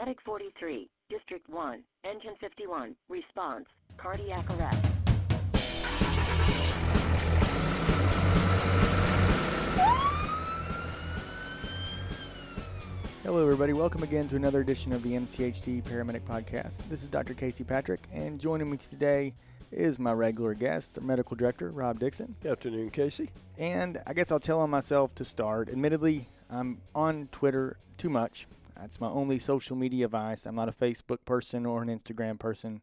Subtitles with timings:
[0.00, 3.66] Medic 43, District 1, Engine 51, response,
[3.98, 4.88] cardiac arrest.
[13.22, 13.74] Hello, everybody.
[13.74, 16.80] Welcome again to another edition of the MCHD Paramedic Podcast.
[16.88, 17.34] This is Dr.
[17.34, 19.34] Casey Patrick, and joining me today
[19.70, 22.34] is my regular guest, our Medical Director Rob Dixon.
[22.42, 23.28] Good afternoon, Casey.
[23.58, 25.68] And I guess I'll tell on myself to start.
[25.68, 28.46] Admittedly, I'm on Twitter too much.
[28.80, 30.46] That's my only social media vice.
[30.46, 32.80] I'm not a Facebook person or an Instagram person.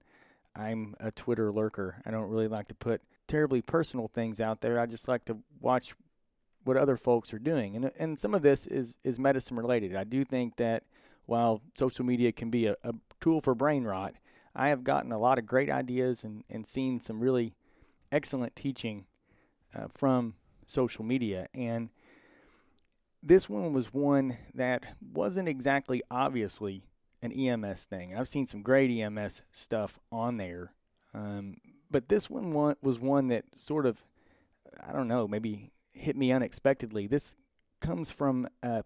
[0.56, 2.02] I'm a Twitter lurker.
[2.06, 4.80] I don't really like to put terribly personal things out there.
[4.80, 5.96] I just like to watch
[6.64, 7.76] what other folks are doing.
[7.76, 9.96] And and some of this is is medicine related.
[9.96, 10.84] I do think that
[11.26, 14.16] while social media can be a, a tool for brain rot,
[14.56, 17.54] I have gotten a lot of great ideas and, and seen some really
[18.12, 19.06] excellent teaching
[19.76, 20.36] uh, from
[20.68, 21.48] social media.
[21.54, 21.90] And
[23.24, 26.84] this one was one that wasn't exactly obviously
[27.22, 28.16] an EMS thing.
[28.16, 30.74] I've seen some great EMS stuff on there,
[31.14, 31.56] um,
[31.90, 34.04] but this one was one that sort of,
[34.86, 37.08] I don't know, maybe hit me unexpectedly.
[37.08, 37.36] This
[37.80, 38.84] comes from a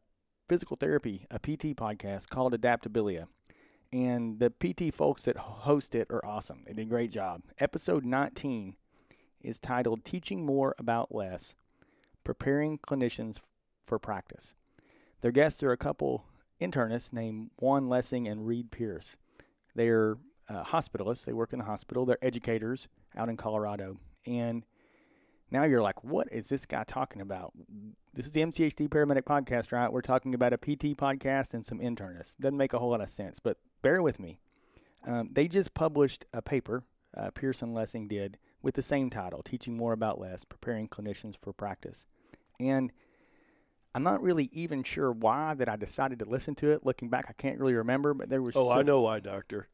[0.48, 3.28] physical therapy, a PT podcast called Adaptabilia.
[3.94, 6.64] And the PT folks that host it are awesome.
[6.66, 7.42] They did a great job.
[7.60, 8.76] Episode 19
[9.42, 11.56] is titled Teaching More About Less
[12.24, 13.40] Preparing Clinicians
[13.86, 14.56] for practice.
[15.22, 16.26] Their guests are a couple
[16.60, 19.18] internists named Juan Lessing and Read Pierce.
[19.76, 20.18] They're
[20.50, 21.26] uh, hospitalists.
[21.26, 22.06] They work in the hospital.
[22.06, 23.98] They're educators out in Colorado.
[24.26, 24.66] And
[25.50, 27.54] now you're like, what is this guy talking about?
[28.14, 29.92] This is the MCHD Paramedic Podcast, right?
[29.92, 32.38] We're talking about a PT podcast and some internists.
[32.38, 34.40] Doesn't make a whole lot of sense, but bear with me.
[35.06, 36.84] Um, they just published a paper,
[37.18, 41.36] uh, Pierce and Lessing did, with the same title, Teaching More About Less Preparing Clinicians
[41.42, 42.06] for Practice.
[42.60, 42.92] And
[43.94, 46.86] I'm not really even sure why that I decided to listen to it.
[46.86, 48.56] Looking back, I can't really remember, but there was.
[48.56, 49.68] Oh, so, I know why, Doctor.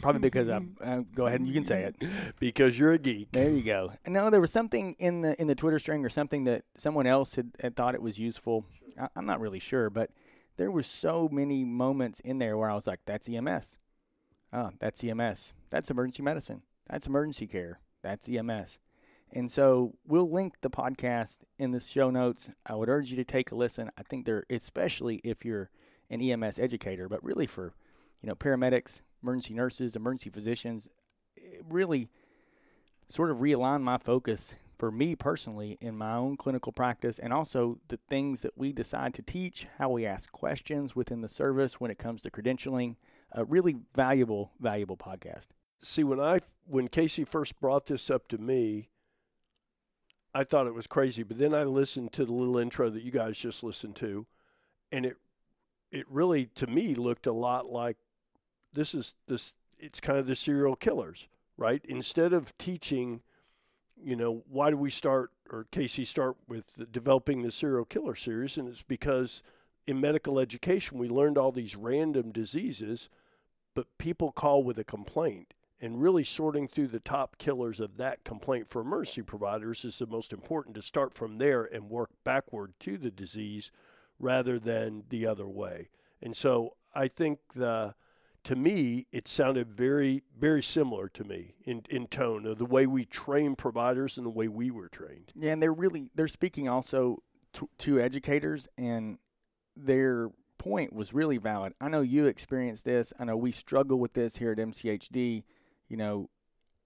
[0.00, 1.96] Probably because I uh, go ahead and you can say it.
[2.38, 3.32] because you're a geek.
[3.32, 3.92] There you go.
[4.06, 7.34] No, there was something in the in the Twitter string or something that someone else
[7.34, 8.66] had, had thought it was useful.
[9.00, 10.10] I, I'm not really sure, but
[10.56, 13.78] there were so many moments in there where I was like, "That's EMS.
[14.52, 15.54] Oh, that's EMS.
[15.70, 16.62] That's emergency medicine.
[16.88, 17.80] That's emergency care.
[18.02, 18.78] That's EMS."
[19.34, 22.50] And so we'll link the podcast in the show notes.
[22.64, 23.90] I would urge you to take a listen.
[23.98, 25.70] I think they're especially if you're
[26.08, 27.74] an EMS educator, but really for
[28.22, 30.88] you know paramedics, emergency nurses, emergency physicians,
[31.68, 32.08] really
[33.08, 37.78] sort of realign my focus for me personally in my own clinical practice and also
[37.88, 41.90] the things that we decide to teach, how we ask questions within the service when
[41.90, 42.96] it comes to credentialing.
[43.32, 45.48] A really valuable, valuable podcast.
[45.80, 48.90] See, when I when Casey first brought this up to me,
[50.34, 51.22] I thought it was crazy.
[51.22, 54.26] But then I listened to the little intro that you guys just listened to,
[54.90, 55.16] and it
[55.92, 57.96] it really to me looked a lot like
[58.72, 59.54] this is this.
[59.78, 61.84] It's kind of the serial killers, right?
[61.84, 63.20] Instead of teaching,
[64.02, 68.58] you know, why do we start or Casey start with developing the serial killer series,
[68.58, 69.42] and it's because
[69.86, 73.08] in medical education we learned all these random diseases,
[73.74, 78.24] but people call with a complaint and really sorting through the top killers of that
[78.24, 82.72] complaint for emergency providers is the most important to start from there and work backward
[82.80, 83.70] to the disease
[84.18, 85.88] rather than the other way.
[86.22, 87.94] And so I think the
[88.44, 92.86] to me it sounded very very similar to me in in tone of the way
[92.86, 95.32] we train providers and the way we were trained.
[95.34, 97.22] Yeah, and they're really they're speaking also
[97.54, 99.18] to, to educators and
[99.76, 101.74] their point was really valid.
[101.80, 103.12] I know you experienced this.
[103.18, 105.42] I know we struggle with this here at MCHD
[105.94, 106.28] you know,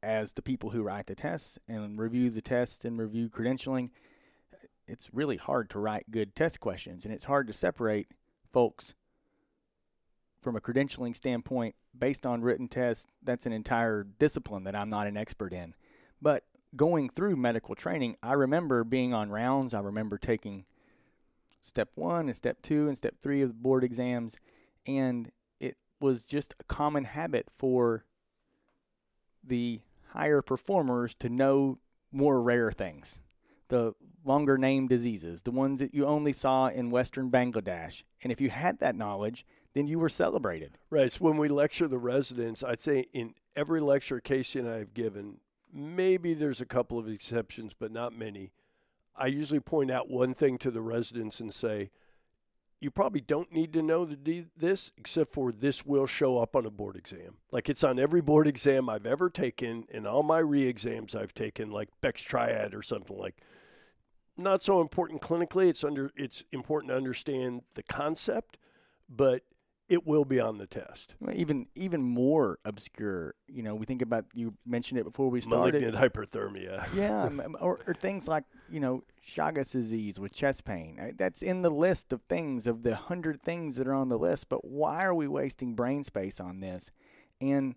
[0.02, 3.88] as the people who write the tests and review the tests and review credentialing,
[4.86, 8.08] it's really hard to write good test questions and it's hard to separate
[8.52, 8.94] folks
[10.42, 13.08] from a credentialing standpoint based on written tests.
[13.22, 15.72] That's an entire discipline that I'm not an expert in.
[16.20, 16.44] But
[16.76, 20.66] going through medical training, I remember being on rounds, I remember taking
[21.62, 24.36] step one and step two and step three of the board exams,
[24.86, 28.04] and it was just a common habit for
[29.48, 29.80] the
[30.12, 31.78] higher performers to know
[32.12, 33.21] more rare things,
[33.68, 38.04] the longer name diseases, the ones that you only saw in Western Bangladesh.
[38.22, 40.78] And if you had that knowledge, then you were celebrated.
[40.91, 41.12] Right.
[41.12, 44.95] So when we lecture the residents, I'd say in every lecture Casey and I have
[44.95, 45.39] given,
[45.72, 48.53] maybe there's a couple of exceptions, but not many.
[49.15, 51.91] I usually point out one thing to the residents and say,
[52.80, 56.65] you probably don't need to know to this except for this will show up on
[56.66, 57.36] a board exam.
[57.51, 61.71] Like it's on every board exam I've ever taken and all my re-exams I've taken,
[61.71, 63.36] like Beck's Triad or something like.
[64.41, 65.69] Not so important clinically.
[65.69, 66.13] It's under.
[66.15, 68.57] It's important to understand the concept,
[69.09, 69.42] but
[69.88, 71.14] it will be on the test.
[71.32, 73.34] Even even more obscure.
[73.46, 75.80] You know, we think about you mentioned it before we started.
[75.80, 76.86] Malignant hyperthermia.
[76.94, 77.28] yeah,
[77.60, 81.14] or, or, things like you know Chagas disease with chest pain.
[81.16, 84.48] That's in the list of things of the hundred things that are on the list.
[84.48, 86.90] But why are we wasting brain space on this?
[87.40, 87.74] And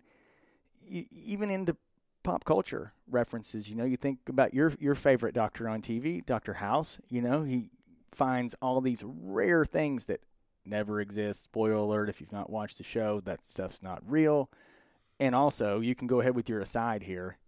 [0.88, 1.76] even in the
[2.22, 6.54] pop culture references, you know, you think about your your favorite doctor on TV, Doctor
[6.54, 7.00] House.
[7.08, 7.70] You know, he
[8.10, 10.20] finds all these rare things that
[10.64, 11.44] never exists.
[11.44, 14.50] Spoiler alert if you've not watched the show, that stuff's not real.
[15.20, 17.38] And also, you can go ahead with your aside here.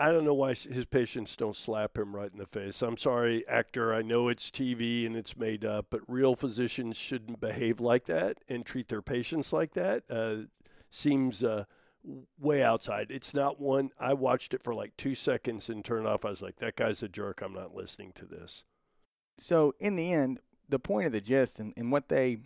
[0.00, 2.82] I don't know why his patients don't slap him right in the face.
[2.82, 3.94] I'm sorry, actor.
[3.94, 8.38] I know it's TV and it's made up, but real physicians shouldn't behave like that
[8.48, 10.02] and treat their patients like that.
[10.10, 10.48] Uh,
[10.90, 11.66] seems uh,
[12.40, 13.08] way outside.
[13.10, 13.90] It's not one.
[13.96, 16.24] I watched it for like two seconds and turned off.
[16.24, 17.40] I was like, that guy's a jerk.
[17.40, 18.64] I'm not listening to this.
[19.38, 20.40] So, in the end,
[20.72, 22.38] the point of the gist and, and what they,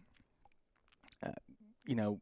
[1.25, 1.31] uh,
[1.87, 2.21] you know,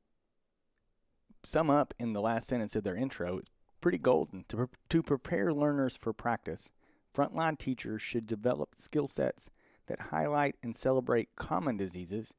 [1.45, 3.47] sum up in the last sentence of their intro is
[3.81, 4.45] pretty golden.
[4.49, 6.71] To, pre- to prepare learners for practice,
[7.17, 9.49] frontline teachers should develop skill sets
[9.87, 12.35] that highlight and celebrate common diseases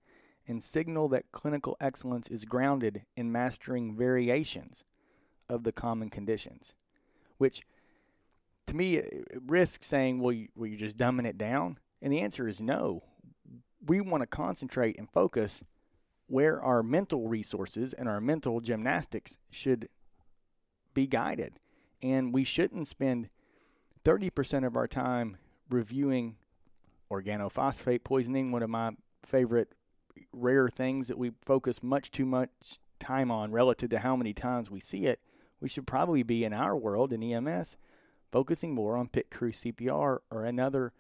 [0.47, 4.85] and signal that clinical excellence is grounded in mastering variations
[5.49, 6.75] of the common conditions,
[7.39, 7.63] which
[8.67, 9.01] to me
[9.43, 11.79] risks saying, well, you, well, you're just dumbing it down.
[11.99, 13.01] And the answer is no
[13.85, 15.63] we want to concentrate and focus
[16.27, 19.87] where our mental resources and our mental gymnastics should
[20.93, 21.59] be guided.
[22.01, 23.29] And we shouldn't spend
[24.03, 25.37] 30% of our time
[25.69, 26.35] reviewing
[27.11, 28.91] organophosphate poisoning, one of my
[29.23, 29.73] favorite
[30.31, 32.49] rare things that we focus much too much
[32.99, 35.19] time on relative to how many times we see it.
[35.59, 37.77] We should probably be in our world in EMS
[38.31, 40.91] focusing more on pit crew CPR or another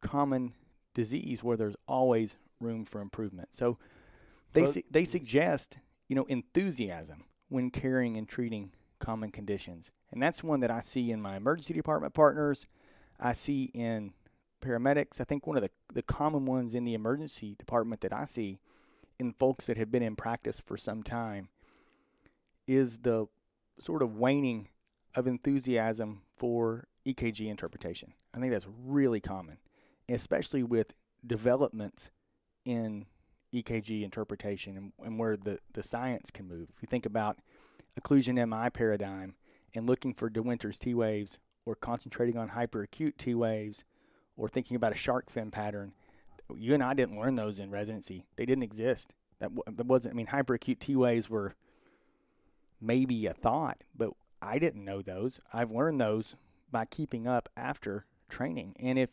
[0.00, 0.52] common
[0.94, 3.48] disease where there's always room for improvement.
[3.54, 3.78] So
[4.52, 10.42] they su- they suggest you know enthusiasm when caring and treating common conditions, and that's
[10.42, 12.66] one that I see in my emergency department partners.
[13.20, 14.12] I see in
[14.60, 15.20] paramedics.
[15.20, 18.60] I think one of the the common ones in the emergency department that I see
[19.18, 21.48] in folks that have been in practice for some time
[22.66, 23.26] is the
[23.78, 24.68] sort of waning
[25.14, 28.14] of enthusiasm for EKG interpretation.
[28.34, 29.58] I think that's really common
[30.08, 30.94] especially with
[31.26, 32.10] developments
[32.64, 33.06] in
[33.54, 36.68] EKG interpretation and, and, where the, the science can move.
[36.74, 37.38] If you think about
[38.00, 39.34] occlusion MI paradigm
[39.74, 43.84] and looking for De Winter's T waves or concentrating on hyperacute T waves
[44.36, 45.92] or thinking about a shark fin pattern,
[46.54, 48.26] you and I didn't learn those in residency.
[48.36, 49.14] They didn't exist.
[49.38, 51.54] That, that wasn't, I mean, hyperacute T waves were
[52.80, 54.10] maybe a thought, but
[54.42, 55.40] I didn't know those.
[55.52, 56.34] I've learned those
[56.70, 58.76] by keeping up after training.
[58.80, 59.10] And if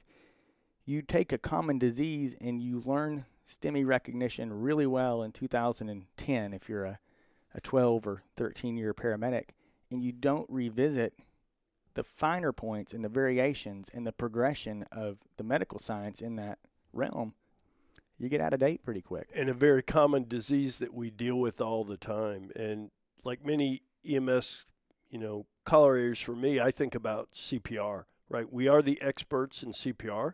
[0.91, 6.67] you take a common disease and you learn STEMI recognition really well in 2010 if
[6.67, 6.99] you're a,
[7.55, 9.49] a 12 or 13 year paramedic
[9.89, 11.13] and you don't revisit
[11.93, 16.59] the finer points and the variations and the progression of the medical science in that
[16.93, 17.33] realm,
[18.17, 19.29] you get out of date pretty quick.
[19.33, 22.51] And a very common disease that we deal with all the time.
[22.55, 22.91] And
[23.23, 24.65] like many EMS,
[25.09, 28.51] you know, color for me, I think about CPR, right?
[28.51, 30.33] We are the experts in CPR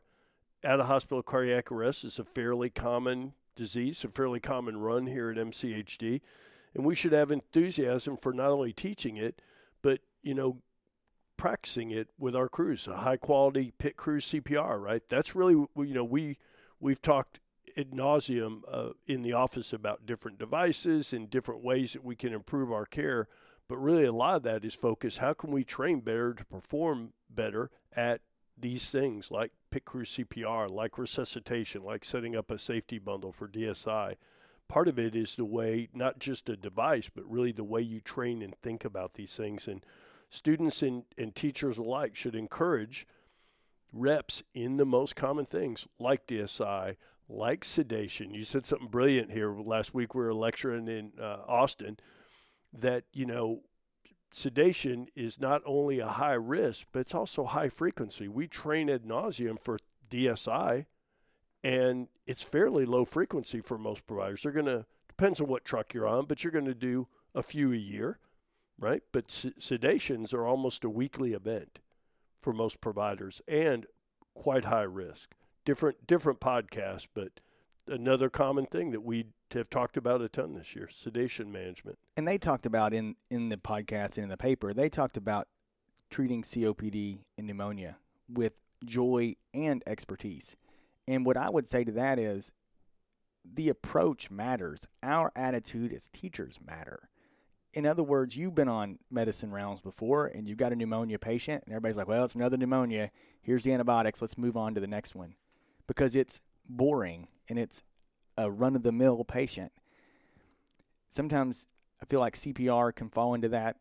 [0.63, 5.29] out of hospital cardiac arrest is a fairly common disease, a fairly common run here
[5.29, 6.21] at MCHD.
[6.75, 9.41] And we should have enthusiasm for not only teaching it,
[9.81, 10.61] but, you know,
[11.37, 15.01] practicing it with our crews, a high quality pit crew CPR, right?
[15.07, 16.37] That's really, you know, we,
[16.79, 17.39] we've talked
[17.77, 22.33] ad nauseum uh, in the office about different devices and different ways that we can
[22.33, 23.27] improve our care.
[23.67, 27.13] But really, a lot of that is focused how can we train better to perform
[27.29, 28.21] better at
[28.57, 33.47] these things like pit crew CPR, like resuscitation, like setting up a safety bundle for
[33.47, 34.15] DSI.
[34.67, 38.01] Part of it is the way, not just a device, but really the way you
[38.01, 39.67] train and think about these things.
[39.67, 39.85] And
[40.31, 43.05] students and, and teachers alike should encourage
[43.93, 46.95] reps in the most common things like DSI,
[47.29, 48.33] like sedation.
[48.33, 50.15] You said something brilliant here last week.
[50.15, 51.99] We were lecturing in uh, Austin
[52.73, 53.61] that, you know,
[54.37, 58.27] sedation is not only a high risk, but it's also high frequency.
[58.27, 59.79] We train ad nauseum for
[60.11, 60.85] DSI,
[61.63, 64.43] and it's fairly low frequency for most providers.
[64.43, 67.41] They're going to, depends on what truck you're on, but you're going to do a
[67.41, 68.19] few a year,
[68.77, 69.01] right?
[69.11, 71.79] But sedations are almost a weekly event
[72.39, 73.87] for most providers and
[74.35, 75.33] quite high risk.
[75.65, 77.39] Different different podcasts, but
[77.87, 82.27] another common thing that we have talked about a ton this year sedation management and
[82.27, 85.47] they talked about in in the podcast and in the paper they talked about
[86.09, 87.97] treating copd and pneumonia
[88.29, 88.53] with
[88.85, 90.55] joy and expertise
[91.07, 92.51] and what i would say to that is
[93.53, 94.87] the approach matters.
[95.03, 97.09] Our attitude as teachers matter.
[97.73, 101.63] In other words, you've been on medicine rounds before and you've got a pneumonia patient,
[101.65, 103.11] and everybody's like, well, it's another pneumonia.
[103.41, 104.21] Here's the antibiotics.
[104.21, 105.35] Let's move on to the next one.
[105.85, 107.83] Because it's boring and it's
[108.37, 109.71] a run of the mill patient.
[111.09, 111.67] Sometimes
[112.01, 113.77] I feel like CPR can fall into that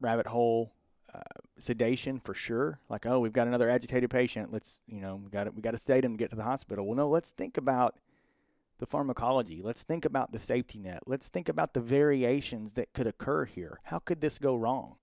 [0.00, 0.72] rabbit hole.
[1.12, 1.22] Uh,
[1.58, 2.78] sedation for sure.
[2.88, 4.52] Like, oh, we've got another agitated patient.
[4.52, 6.44] Let's, you know, we got to, we got to sedate him to get to the
[6.44, 6.86] hospital.
[6.86, 7.98] Well, no, let's think about
[8.78, 9.60] the pharmacology.
[9.60, 11.00] Let's think about the safety net.
[11.06, 13.78] Let's think about the variations that could occur here.
[13.84, 14.96] How could this go wrong?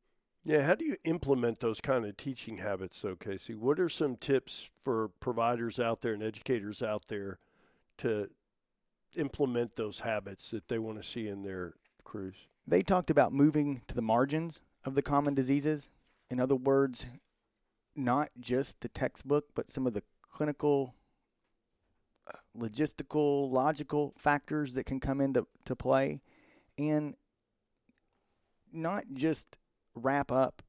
[0.48, 3.54] Yeah, how do you implement those kind of teaching habits, though, Casey?
[3.54, 7.39] What are some tips for providers out there and educators out there
[7.98, 8.30] to
[9.18, 11.74] implement those habits that they want to see in their
[12.06, 12.36] crews?
[12.66, 15.89] They talked about moving to the margins of the common diseases.
[16.30, 17.06] In other words,
[17.94, 20.96] not just the textbook, but some of the clinical,
[22.25, 26.22] uh, logistical, logical factors that can come into to play,
[26.77, 27.16] and
[28.72, 29.58] not just
[29.98, 30.62] wrap up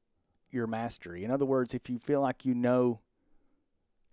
[0.51, 1.23] your mastery.
[1.23, 2.99] In other words, if you feel like you know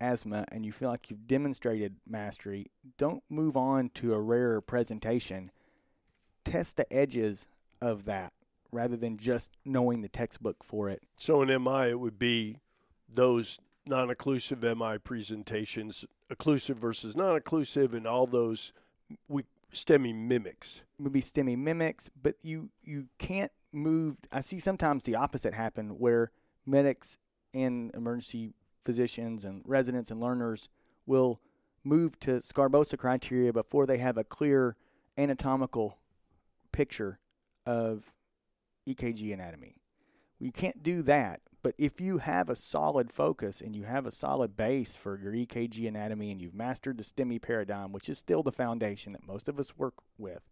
[0.01, 2.67] asthma and you feel like you've demonstrated mastery,
[2.99, 5.51] don't move on to a rarer presentation.
[6.45, 7.47] Test the edges
[7.81, 8.33] of that
[8.73, 11.03] rather than just knowing the textbook for it.
[11.17, 12.59] So in MI, it would be
[13.09, 18.73] those non-occlusive MI presentations, occlusive versus non-occlusive, and all those
[19.29, 20.83] we STEMI mimics.
[20.99, 24.17] Would be STEMI mimics, but you you can't move.
[24.33, 26.31] I see sometimes the opposite happen where
[26.65, 27.19] medics
[27.55, 28.55] and emergency
[28.85, 30.69] physicians and residents and learners
[31.07, 31.41] will
[31.85, 34.77] move to Sgarbossa criteria before they have a clear
[35.17, 35.99] anatomical
[36.73, 37.19] picture
[37.65, 38.13] of
[38.89, 39.77] EKG anatomy.
[40.39, 44.11] You can't do that, but if you have a solid focus and you have a
[44.11, 48.43] solid base for your EKG anatomy and you've mastered the STEMI paradigm, which is still
[48.43, 50.43] the foundation that most of us work with,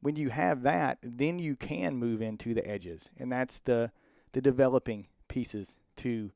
[0.00, 3.90] when you have that, then you can move into the edges, and that's the
[4.32, 6.30] the developing pieces to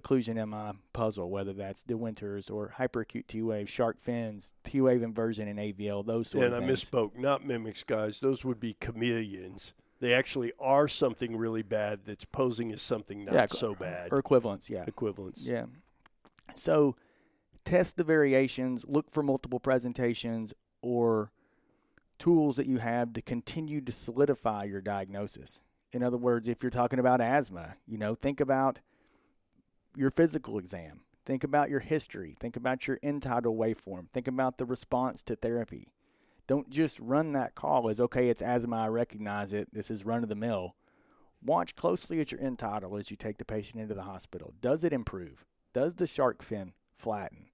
[0.00, 5.02] occlusion MI puzzle, whether that's De Winters or hyperacute T wave, shark fins, T wave
[5.02, 6.90] inversion and AVL, those sort and of things.
[6.90, 8.20] And I misspoke, not mimics, guys.
[8.20, 13.34] Those would be chameleons they actually are something really bad that's posing as something not
[13.34, 14.08] yeah, so bad.
[14.12, 14.84] Or equivalents, yeah.
[14.86, 15.44] Equivalents.
[15.44, 15.66] Yeah.
[16.54, 16.96] So
[17.64, 21.30] test the variations, look for multiple presentations or
[22.20, 25.60] tools that you have to continue to solidify your diagnosis.
[25.90, 28.80] In other words, if you're talking about asthma, you know, think about
[29.96, 31.00] your physical exam.
[31.24, 32.36] Think about your history.
[32.38, 34.08] Think about your end tidal waveform.
[34.12, 35.88] Think about the response to therapy.
[36.46, 39.72] Don't just run that call as okay, it's asthma, I recognize it.
[39.72, 40.76] This is run of the mill.
[41.42, 44.54] Watch closely at your end tidal as you take the patient into the hospital.
[44.60, 45.44] Does it improve?
[45.72, 47.46] Does the shark fin flatten?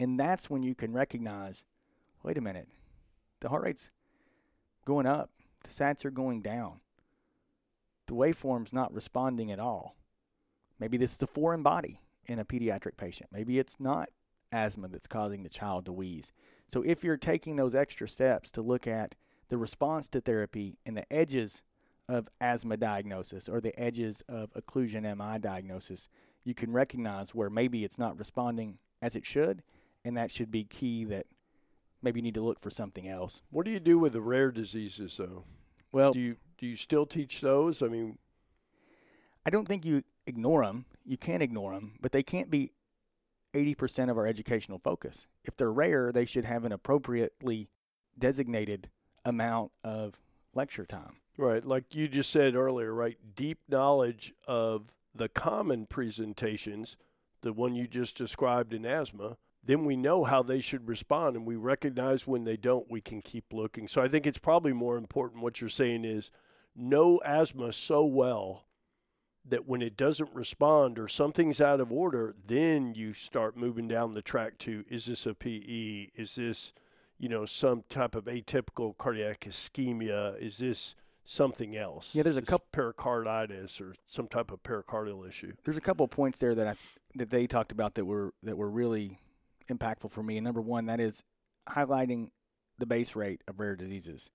[0.00, 1.64] And that's when you can recognize
[2.22, 2.68] wait a minute,
[3.42, 3.90] the heart rate's
[4.86, 5.30] going up,
[5.64, 6.80] the sats are going down,
[8.06, 9.96] the waveform's not responding at all.
[10.78, 13.30] Maybe this is a foreign body in a pediatric patient.
[13.32, 14.08] Maybe it's not
[14.50, 16.32] asthma that's causing the child to wheeze.
[16.66, 19.14] So if you're taking those extra steps to look at
[19.48, 21.62] the response to therapy and the edges
[22.08, 26.08] of asthma diagnosis or the edges of occlusion MI diagnosis,
[26.44, 29.62] you can recognize where maybe it's not responding as it should,
[30.04, 31.26] and that should be key that
[32.02, 33.42] maybe you need to look for something else.
[33.50, 35.44] What do you do with the rare diseases though?
[35.92, 37.82] Well, do you do you still teach those?
[37.82, 38.18] I mean,
[39.44, 40.84] I don't think you ignore them.
[41.04, 42.72] You can't ignore them, but they can't be
[43.54, 45.28] 80% of our educational focus.
[45.44, 47.68] If they're rare, they should have an appropriately
[48.18, 48.88] designated
[49.24, 50.20] amount of
[50.54, 51.16] lecture time.
[51.36, 51.64] Right.
[51.64, 53.16] Like you just said earlier, right?
[53.34, 56.96] Deep knowledge of the common presentations,
[57.40, 61.46] the one you just described in asthma, then we know how they should respond and
[61.46, 63.86] we recognize when they don't, we can keep looking.
[63.86, 66.30] So I think it's probably more important what you're saying is
[66.74, 68.66] know asthma so well
[69.48, 74.14] that when it doesn't respond or something's out of order, then you start moving down
[74.14, 76.10] the track to is this a PE?
[76.14, 76.72] Is this,
[77.18, 80.40] you know, some type of atypical cardiac ischemia?
[80.40, 82.14] Is this something else?
[82.14, 85.52] Yeah, there's a couple pericarditis or some type of pericardial issue.
[85.64, 86.74] There's a couple of points there that I
[87.16, 89.18] that they talked about that were that were really
[89.68, 90.36] impactful for me.
[90.36, 91.24] And number one, that is
[91.68, 92.30] highlighting
[92.78, 94.30] the base rate of rare diseases.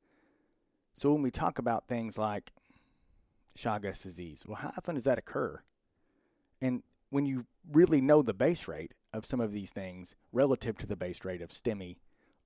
[0.93, 2.51] So when we talk about things like
[3.57, 4.43] Chagas disease.
[4.47, 5.61] Well, how often does that occur?
[6.61, 10.87] And when you really know the base rate of some of these things relative to
[10.87, 11.97] the base rate of STEMI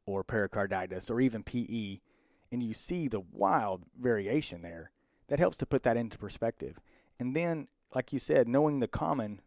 [0.05, 1.99] or pericarditis or even PE,
[2.51, 4.91] and you see the wild variation there,
[5.27, 6.79] that helps to put that into perspective.
[7.19, 9.41] And then, like you said, knowing the common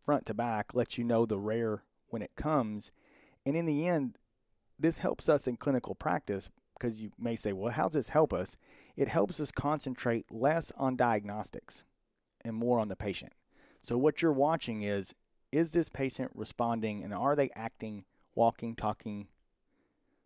[0.00, 2.90] front to back lets you know the rare when it comes.
[3.46, 4.18] And in the end,
[4.78, 6.48] this helps us in clinical practice
[6.78, 8.56] because you may say, well, how does this help us?
[8.96, 11.84] It helps us concentrate less on diagnostics
[12.44, 13.32] and more on the patient.
[13.80, 15.14] So, what you're watching is
[15.50, 19.28] is this patient responding and are they acting, walking, talking,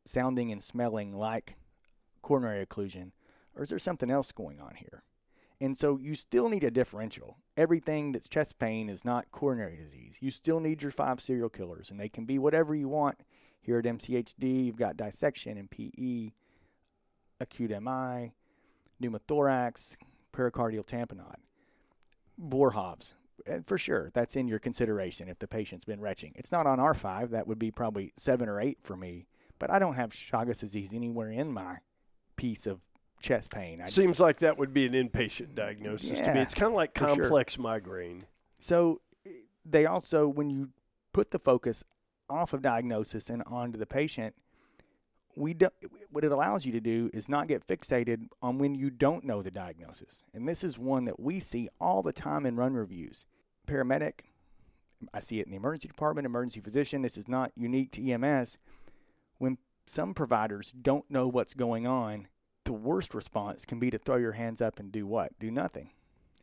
[0.05, 1.57] sounding, and smelling like
[2.23, 3.13] coronary occlusion?
[3.55, 5.05] Or is there something else going on here?
[5.63, 7.37] And so you still need a differential.
[7.57, 10.19] Everything that's chest pain is not coronary disease.
[10.21, 13.21] You still need your five serial killers, and they can be whatever you want.
[13.61, 16.33] Here at MCHD, you've got dissection and PE,
[17.39, 18.33] acute MI,
[19.01, 19.97] pneumothorax,
[20.33, 21.37] pericardial tamponade,
[22.45, 23.13] Boerhaave.
[23.47, 26.33] Eh, for sure, that's in your consideration if the patient's been retching.
[26.35, 27.31] It's not on R5.
[27.31, 29.29] That would be probably seven or eight for me.
[29.61, 31.77] But I don't have Chagas disease anywhere in my
[32.35, 32.81] piece of
[33.23, 33.81] chest pain.
[33.81, 36.41] I, Seems like that would be an inpatient diagnosis to me.
[36.41, 37.17] It's kind of like for sure.
[37.17, 38.27] complex migraine.
[38.59, 39.01] So
[39.65, 40.71] they also, when you
[41.13, 41.85] put the focus
[42.29, 44.35] off of diagnosis and onto the patient,
[45.37, 45.69] we do,
[46.11, 49.43] what it allows you to do is not get fixated on when you don't know
[49.43, 50.25] the diagnosis.
[50.35, 53.27] And this is one that we see all the time in run reviews.
[53.67, 54.21] Paramedic,
[55.15, 57.03] I see it in the emergency department, emergency physician.
[57.03, 58.59] This is not unique to EMS.
[59.39, 62.29] When some providers don't know what's going on,
[62.65, 65.39] the worst response can be to throw your hands up and do what?
[65.39, 65.91] Do nothing.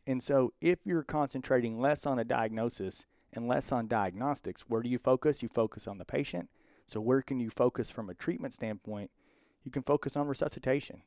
[0.06, 4.88] And so, if you're concentrating less on a diagnosis and less on diagnostics, where do
[4.88, 5.42] you focus?
[5.42, 6.48] You focus on the patient.
[6.86, 9.10] So, where can you focus from a treatment standpoint?
[9.62, 11.02] You can focus on resuscitation.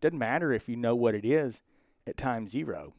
[0.00, 1.62] Doesn't matter if you know what it is
[2.06, 2.94] at time zero.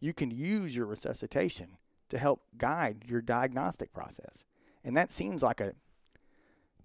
[0.00, 1.76] You can use your resuscitation
[2.08, 4.44] to help guide your diagnostic process.
[4.82, 5.74] And that seems like a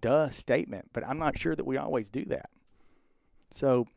[0.01, 2.50] duh statement, but I'm not sure that we always do that.
[3.50, 3.88] So,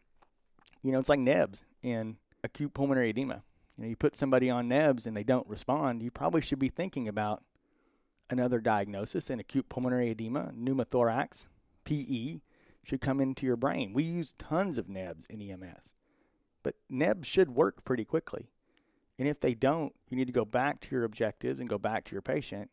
[0.82, 3.42] you know, it's like NEBS in acute pulmonary edema.
[3.76, 6.68] You know, you put somebody on NEBS and they don't respond, you probably should be
[6.68, 7.42] thinking about
[8.30, 11.46] another diagnosis in acute pulmonary edema, pneumothorax,
[11.84, 12.40] PE
[12.82, 13.92] should come into your brain.
[13.92, 15.94] We use tons of NEBS in EMS,
[16.62, 18.50] but NEBS should work pretty quickly.
[19.18, 22.04] And if they don't, you need to go back to your objectives and go back
[22.04, 22.70] to your patient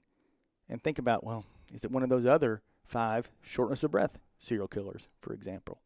[0.70, 4.68] and think about, well, is it one of those other five shortness of breath serial
[4.68, 5.82] killers, for example?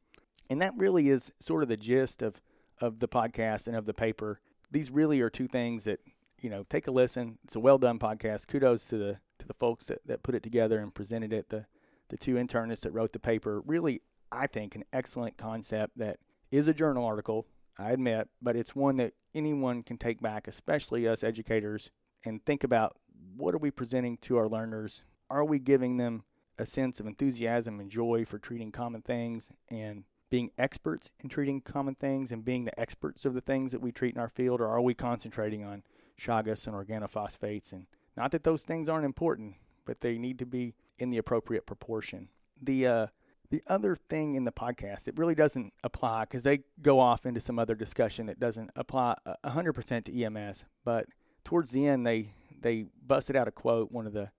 [0.49, 2.41] And that really is sort of the gist of,
[2.81, 4.39] of the podcast and of the paper.
[4.71, 5.99] These really are two things that,
[6.41, 7.37] you know, take a listen.
[7.43, 8.47] It's a well done podcast.
[8.47, 11.65] Kudos to the to the folks that, that put it together and presented it, the
[12.09, 13.61] the two internists that wrote the paper.
[13.61, 16.17] Really, I think an excellent concept that
[16.51, 21.07] is a journal article, I admit, but it's one that anyone can take back, especially
[21.07, 21.91] us educators,
[22.25, 22.97] and think about
[23.35, 25.03] what are we presenting to our learners?
[25.29, 26.23] Are we giving them
[26.57, 31.61] a sense of enthusiasm and joy for treating common things and being experts in treating
[31.61, 34.61] common things and being the experts of the things that we treat in our field,
[34.61, 35.83] or are we concentrating on
[36.19, 37.73] Chagas and organophosphates?
[37.73, 41.65] And not that those things aren't important, but they need to be in the appropriate
[41.65, 42.29] proportion.
[42.61, 43.07] The uh,
[43.49, 47.39] the other thing in the podcast, it really doesn't apply because they go off into
[47.39, 50.65] some other discussion that doesn't apply a 100% to EMS.
[50.85, 51.07] But
[51.43, 54.29] towards the end, they they busted out a quote one of the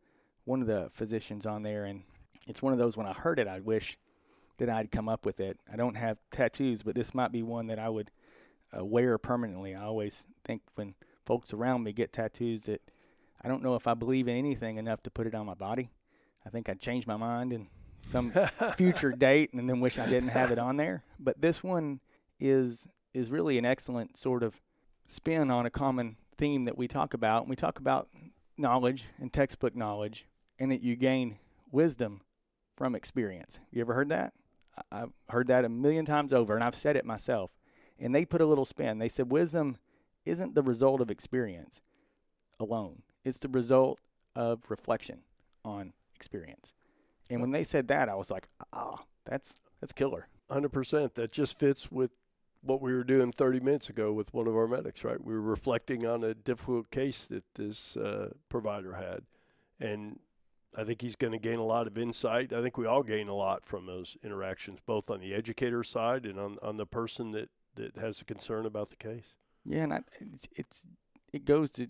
[0.44, 2.02] one of the physicians on there, and
[2.46, 3.98] it's one of those when I heard it, I wish
[4.60, 5.58] that I'd come up with it.
[5.70, 8.10] I don't have tattoos, but this might be one that I would
[8.76, 9.74] uh, wear permanently.
[9.74, 10.94] I always think when
[11.24, 12.82] folks around me get tattoos that
[13.42, 15.90] I don't know if I believe in anything enough to put it on my body.
[16.46, 17.68] I think I'd change my mind in
[18.02, 18.32] some
[18.76, 21.04] future date and then wish I didn't have it on there.
[21.18, 22.00] But this one
[22.38, 24.60] is is really an excellent sort of
[25.06, 27.42] spin on a common theme that we talk about.
[27.42, 28.08] And we talk about
[28.56, 30.26] knowledge and textbook knowledge
[30.58, 31.38] and that you gain
[31.72, 32.20] wisdom
[32.76, 33.58] from experience.
[33.72, 34.32] You ever heard that?
[34.90, 37.50] I've heard that a million times over and I've said it myself.
[37.98, 38.98] And they put a little spin.
[38.98, 39.76] They said wisdom
[40.24, 41.80] isn't the result of experience
[42.58, 43.02] alone.
[43.24, 43.98] It's the result
[44.34, 45.20] of reflection
[45.64, 46.74] on experience.
[47.30, 51.14] And when they said that, I was like, "Ah, that's that's killer." Hundred percent.
[51.14, 52.10] That just fits with
[52.62, 55.04] what we were doing 30 minutes ago with one of our medics.
[55.04, 59.22] Right, we were reflecting on a difficult case that this uh, provider had,
[59.78, 60.18] and
[60.76, 62.52] I think he's going to gain a lot of insight.
[62.52, 66.26] I think we all gain a lot from those interactions, both on the educator side
[66.26, 69.36] and on on the person that that has a concern about the case.
[69.64, 70.86] Yeah, and I, it's, it's
[71.32, 71.88] it goes to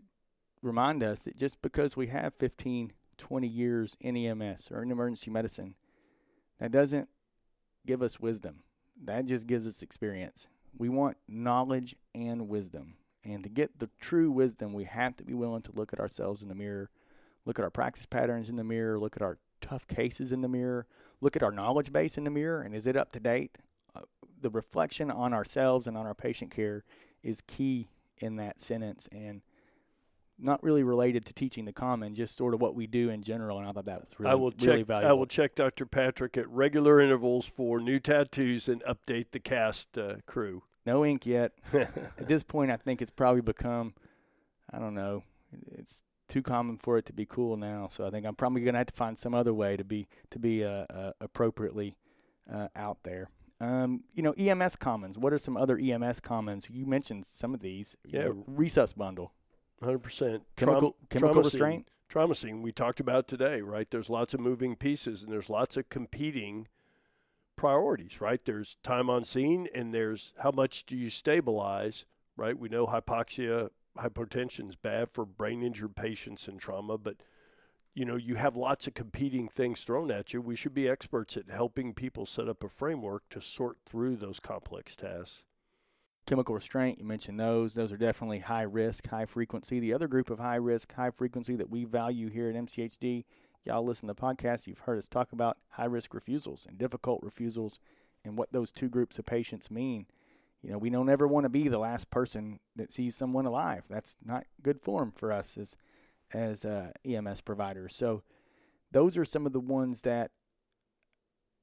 [0.62, 5.30] remind us that just because we have 15, 20 years in EMS or in emergency
[5.30, 5.74] medicine,
[6.58, 7.08] that doesn't
[7.86, 8.62] give us wisdom.
[9.02, 10.46] That just gives us experience.
[10.76, 12.94] We want knowledge and wisdom.
[13.24, 16.42] And to get the true wisdom, we have to be willing to look at ourselves
[16.42, 16.90] in the mirror,
[17.44, 20.48] look at our practice patterns in the mirror, look at our tough cases in the
[20.48, 20.86] mirror,
[21.20, 23.58] look at our knowledge base in the mirror, and is it up to date?
[23.94, 24.00] Uh,
[24.40, 26.84] the reflection on ourselves and on our patient care
[27.22, 29.08] is key in that sentence.
[29.12, 29.42] And
[30.42, 33.58] not really related to teaching the common, just sort of what we do in general.
[33.58, 34.86] And I thought that was really, I will really check.
[34.86, 35.10] valuable.
[35.10, 35.86] I will check Dr.
[35.86, 40.62] Patrick at regular intervals for new tattoos and update the cast uh, crew.
[40.86, 41.52] No ink yet.
[41.72, 43.94] At this point, I think it's probably become,
[44.72, 45.22] I don't know,
[45.72, 47.88] it's too common for it to be cool now.
[47.90, 50.06] So I think I'm probably going to have to find some other way to be
[50.30, 51.96] to be uh, uh, appropriately
[52.50, 53.28] uh, out there.
[53.60, 55.18] Um, you know, EMS commons.
[55.18, 56.70] What are some other EMS commons?
[56.70, 57.96] You mentioned some of these.
[58.06, 58.28] Yeah.
[58.50, 59.34] resus bundle,
[59.82, 60.44] Hundred percent.
[60.56, 61.88] chemical chemical restraint.
[62.08, 63.88] Trauma scene we talked about today, right?
[63.88, 66.66] There's lots of moving pieces and there's lots of competing
[67.54, 68.44] priorities, right?
[68.44, 72.58] There's time on scene and there's how much do you stabilize, right?
[72.58, 77.16] We know hypoxia, hypotension is bad for brain injured patients and trauma, but
[77.92, 80.40] you know, you have lots of competing things thrown at you.
[80.40, 84.38] We should be experts at helping people set up a framework to sort through those
[84.38, 85.42] complex tasks.
[86.26, 87.74] chemical restraint, you mentioned those.
[87.74, 89.80] Those are definitely high risk, high frequency.
[89.80, 93.24] The other group of high risk, high frequency that we value here at MCHD,
[93.64, 97.20] y'all listen to the podcast, you've heard us talk about high risk refusals and difficult
[97.24, 97.80] refusals
[98.24, 100.06] and what those two groups of patients mean.
[100.62, 103.84] You know, we don't ever want to be the last person that sees someone alive.
[103.88, 105.76] That's not good form for us as
[106.32, 107.94] as uh, EMS providers.
[107.94, 108.22] So
[108.92, 110.30] those are some of the ones that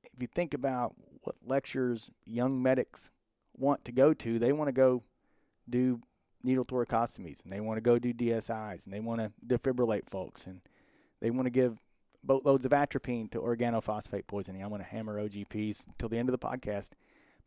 [0.04, 3.12] if you think about what lectures young medics
[3.58, 4.40] want to go to.
[4.40, 5.04] They want to go
[5.70, 6.00] do
[6.44, 10.46] needle thoracostomies and they want to go do DSIs and they want to defibrillate folks
[10.46, 10.62] and
[11.20, 11.80] they want to give
[12.24, 14.64] boatloads of atropine to organophosphate poisoning.
[14.64, 16.92] I want to hammer OGPs till the end of the podcast.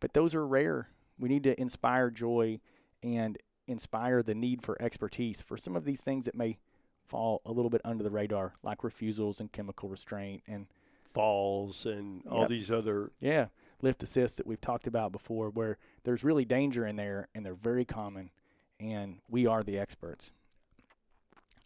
[0.01, 0.89] But those are rare.
[1.21, 2.61] We need to inspire joy
[3.03, 6.59] and inspire the need for expertise for some of these things that may
[7.07, 10.67] fall a little bit under the radar, like refusals and chemical restraint and
[11.05, 12.49] Falls and all Yep.
[12.51, 13.47] these other yeah,
[13.83, 17.53] lift assists that we've talked about before, where there's really danger in there and they're
[17.53, 18.31] very common,
[18.79, 20.31] and we are the experts.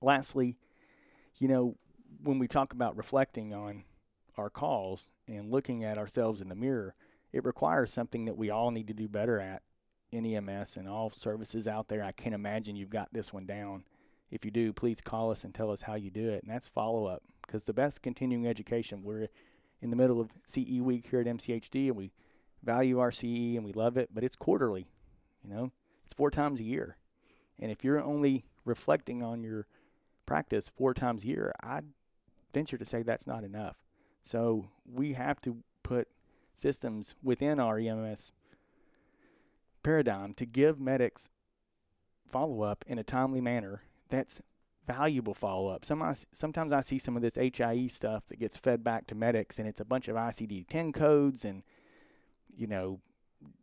[0.00, 0.56] Lastly,
[1.38, 1.76] you know,
[2.22, 3.84] when we talk about reflecting on
[4.38, 6.94] our calls and looking at ourselves in the mirror,
[7.34, 9.62] it requires something that we all need to do better at
[10.12, 12.04] in EMS and all services out there.
[12.04, 13.82] I can't imagine you've got this one down.
[14.30, 16.44] If you do, please call us and tell us how you do it.
[16.44, 19.26] And that's follow up because the best continuing education, we're
[19.82, 22.12] in the middle of CE week here at MCHD and we
[22.62, 24.86] value our CE and we love it, but it's quarterly.
[25.42, 25.72] You know,
[26.04, 26.98] it's four times a year.
[27.58, 29.66] And if you're only reflecting on your
[30.24, 31.86] practice four times a year, I'd
[32.52, 33.76] venture to say that's not enough.
[34.22, 36.06] So we have to put
[36.54, 38.32] systems within our EMS
[39.82, 41.30] paradigm to give medics
[42.26, 44.40] follow up in a timely manner that's
[44.86, 45.84] valuable follow up.
[45.84, 49.58] Some sometimes I see some of this HIE stuff that gets fed back to medics,
[49.58, 51.62] and it's a bunch of ICD 10 codes, and
[52.56, 53.00] you know,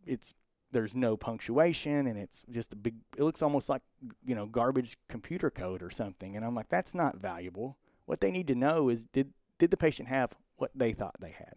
[0.06, 0.34] it's
[0.72, 2.96] there's no punctuation, and it's just a big.
[3.18, 3.82] It looks almost like
[4.26, 7.78] you know garbage computer code or something, and I'm like, that's not valuable.
[8.06, 11.32] What they need to know is did did the patient have what they thought they
[11.32, 11.56] had?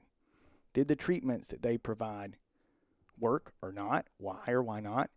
[0.74, 2.36] Did the treatments that they provide
[3.18, 4.06] work or not?
[4.18, 5.08] Why or why not?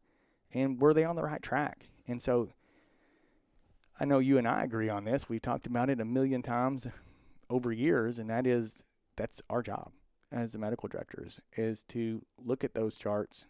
[0.54, 1.90] And were they on the right track?
[2.08, 2.54] And so
[4.00, 5.28] I know you and I agree on this.
[5.28, 6.88] We've talked about it a million times
[7.50, 8.84] over years, and that is
[9.16, 9.92] that's our job
[10.32, 13.46] as the medical directors is to look at those charts,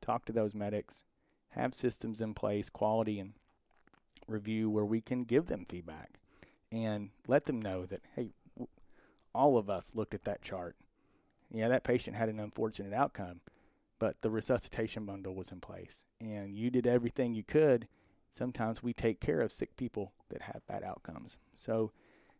[0.00, 1.04] talk to those medics,
[1.50, 3.32] have systems in place, quality and
[4.28, 6.20] review where we can give them feedback
[6.70, 8.30] and let them know that hey,
[9.34, 10.76] all of us looked at that chart.
[11.52, 13.40] Yeah, that patient had an unfortunate outcome,
[13.98, 17.88] but the resuscitation bundle was in place, and you did everything you could
[18.32, 21.38] sometimes we take care of sick people that have bad outcomes.
[21.54, 21.92] So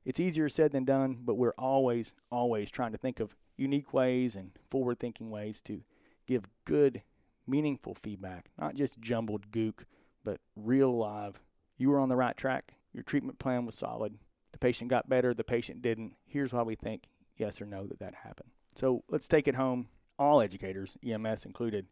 [0.05, 4.35] it's easier said than done, but we're always, always trying to think of unique ways
[4.35, 5.83] and forward thinking ways to
[6.27, 7.03] give good,
[7.47, 9.85] meaningful feedback, not just jumbled gook,
[10.25, 11.41] but real live.
[11.77, 12.75] You were on the right track.
[12.93, 14.19] Your treatment plan was solid.
[14.53, 15.35] The patient got better.
[15.35, 16.15] The patient didn't.
[16.27, 17.05] Here's why we think
[17.37, 18.52] yes or no that that happened.
[18.75, 19.89] So let's take it home.
[20.19, 21.87] All educators, EMS included,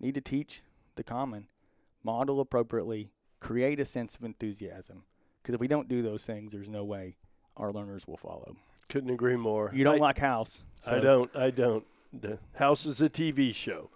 [0.00, 0.62] need to teach
[0.96, 1.48] the common,
[2.02, 5.04] model appropriately, create a sense of enthusiasm.
[5.42, 7.16] Because if we don't do those things, there's no way
[7.56, 8.56] our learners will follow.
[8.88, 9.70] couldn't agree more.
[9.74, 10.62] You don't I, like house.
[10.86, 11.34] I don't.
[11.34, 11.84] I don't.
[12.12, 13.90] The house is a TV show.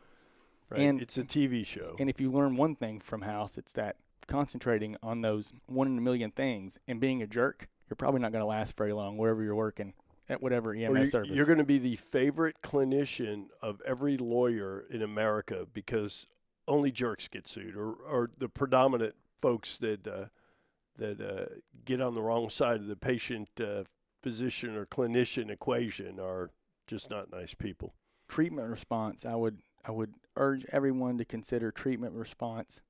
[0.68, 0.80] Right?
[0.80, 1.96] And- it's a TV show.
[1.98, 5.98] And if you learn one thing from house, it's that concentrating on those one in
[5.98, 9.16] a million things and being a jerk, you're probably not going to last very long
[9.16, 9.94] wherever you're working
[10.30, 11.30] at whatever EMS you, service.
[11.34, 16.24] You're going to be the favorite clinician of every lawyer in America because
[16.68, 20.26] only jerks get sued, or, or the predominant folks that uh,
[20.96, 23.82] that uh, get on the wrong side of the patient uh,
[24.22, 26.50] physician or clinician equation are
[26.86, 27.94] just not nice people.
[28.28, 32.82] treatment response, I would I would urge everyone to consider treatment response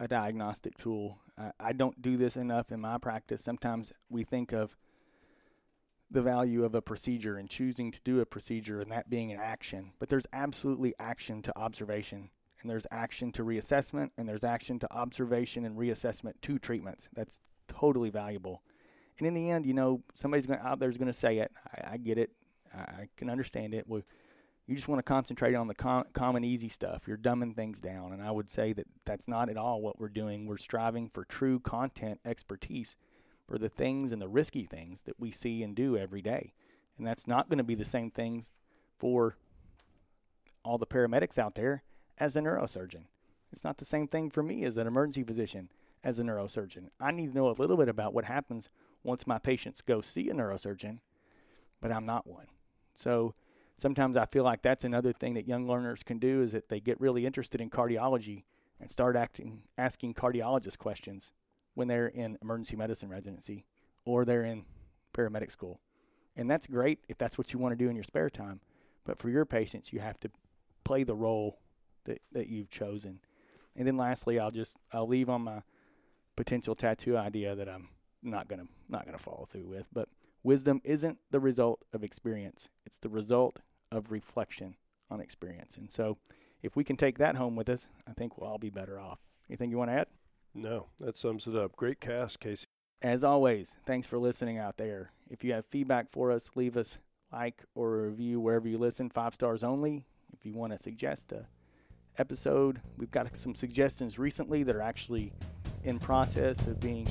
[0.00, 1.18] a diagnostic tool.
[1.36, 3.42] I, I don't do this enough in my practice.
[3.42, 4.76] Sometimes we think of
[6.10, 9.40] the value of a procedure and choosing to do a procedure and that being an
[9.40, 14.78] action, but there's absolutely action to observation and there's action to reassessment and there's action
[14.78, 17.08] to observation and reassessment to treatments.
[17.14, 18.62] That's totally valuable.
[19.18, 21.52] And in the end, you know, somebody's going out there's going to say it.
[21.72, 22.30] I, I, get it.
[22.74, 23.86] I, can understand it.
[23.88, 27.08] You just want to concentrate on the com- common easy stuff.
[27.08, 30.08] You're dumbing things down, and I would say that that's not at all what we're
[30.08, 30.46] doing.
[30.46, 32.96] We're striving for true content expertise
[33.48, 36.52] for the things and the risky things that we see and do every day,
[36.96, 38.50] and that's not going to be the same things
[38.98, 39.36] for
[40.64, 41.82] all the paramedics out there
[42.18, 43.04] as a neurosurgeon.
[43.50, 45.70] It's not the same thing for me as an emergency physician
[46.04, 46.88] as a neurosurgeon.
[47.00, 48.68] I need to know a little bit about what happens
[49.02, 51.00] once my patients go see a neurosurgeon,
[51.80, 52.46] but I'm not one.
[52.94, 53.34] So
[53.76, 56.80] sometimes I feel like that's another thing that young learners can do is that they
[56.80, 58.44] get really interested in cardiology
[58.80, 61.32] and start acting asking cardiologist questions
[61.78, 63.64] when they're in emergency medicine residency
[64.04, 64.64] or they're in
[65.14, 65.80] paramedic school.
[66.34, 68.60] And that's great if that's what you want to do in your spare time.
[69.04, 70.30] But for your patients, you have to
[70.82, 71.60] play the role
[72.02, 73.20] that, that you've chosen.
[73.76, 75.62] And then lastly, I'll just I'll leave on my
[76.34, 77.90] potential tattoo idea that I'm
[78.24, 79.86] not gonna not gonna follow through with.
[79.92, 80.08] But
[80.42, 83.60] wisdom isn't the result of experience; it's the result
[83.92, 84.74] of reflection
[85.12, 85.76] on experience.
[85.76, 86.18] And so,
[86.60, 89.20] if we can take that home with us, I think we'll all be better off.
[89.48, 90.08] Anything you want to add?
[90.62, 91.76] No, that sums it up.
[91.76, 92.66] Great cast, Casey.
[93.00, 95.12] As always, thanks for listening out there.
[95.30, 96.98] If you have feedback for us, leave us
[97.32, 99.08] like or review wherever you listen.
[99.10, 100.06] Five stars only.
[100.32, 101.46] If you want to suggest a
[102.18, 102.80] episode.
[102.96, 105.32] We've got some suggestions recently that are actually
[105.84, 107.06] in process of being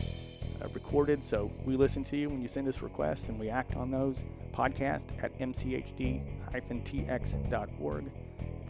[0.61, 1.23] uh, recorded.
[1.23, 4.23] So we listen to you when you send us requests and we act on those.
[4.51, 6.25] Podcast at mchd-tx.org.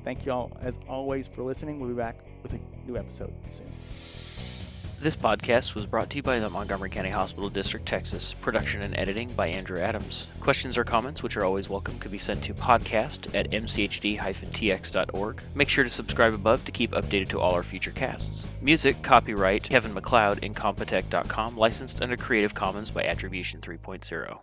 [0.04, 1.80] Thank you all, as always, for listening.
[1.80, 3.72] We'll be back with a new episode soon.
[5.00, 8.34] This podcast was brought to you by the Montgomery County Hospital District, Texas.
[8.42, 10.26] Production and editing by Andrew Adams.
[10.40, 15.42] Questions or comments, which are always welcome, can be sent to podcast at mchd-tx.org.
[15.54, 18.48] Make sure to subscribe above to keep updated to all our future casts.
[18.60, 24.40] Music, copyright Kevin MacLeod, Incompetech.com, licensed under Creative Commons by Attribution 3.0.